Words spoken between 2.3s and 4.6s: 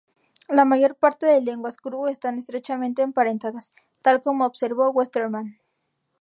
estrechamente emparentadas, tal como